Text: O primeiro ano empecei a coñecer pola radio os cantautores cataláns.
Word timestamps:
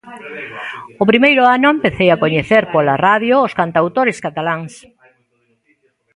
O 1.03 1.03
primeiro 1.11 1.43
ano 1.55 1.67
empecei 1.75 2.09
a 2.11 2.19
coñecer 2.23 2.63
pola 2.73 2.95
radio 3.07 3.35
os 3.47 3.55
cantautores 3.59 4.17
cataláns. 4.25 4.73